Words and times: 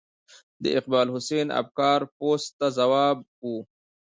د 0.63 0.65
اقبال 0.79 1.07
حسین 1.15 1.47
افګار 1.61 1.99
پوسټ 2.17 2.51
ته 2.59 2.67
ځواب 2.77 3.17
و. 3.41 3.43